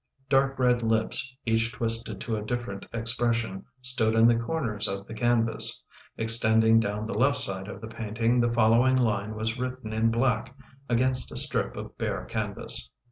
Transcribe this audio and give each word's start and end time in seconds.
Dark 0.31 0.57
red 0.57 0.81
lips, 0.81 1.37
each 1.45 1.73
twisted 1.73 2.19
to 2.21 2.35
a 2.35 2.41
different 2.41 2.87
expression, 2.91 3.65
stood 3.83 4.15
in 4.15 4.27
the 4.27 4.35
corners 4.35 4.87
of 4.87 5.05
the 5.05 5.13
canvas. 5.13 5.83
Extending 6.17 6.79
down 6.79 7.05
the 7.05 7.13
left 7.13 7.35
side 7.37 7.67
of 7.67 7.81
the 7.81 7.87
painting 7.87 8.39
the 8.39 8.51
follow 8.51 8.87
ing 8.87 8.95
line 8.95 9.35
was 9.35 9.59
written 9.59 9.93
in 9.93 10.09
black 10.09 10.55
against 10.89 11.31
a 11.31 11.37
strip 11.37 11.75
of 11.77 11.95
bare 11.99 12.25
canvas. 12.25 12.89